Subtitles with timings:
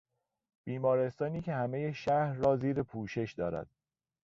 [0.63, 3.67] بیمارستانی که همهی شهر را زیر پوشش دارد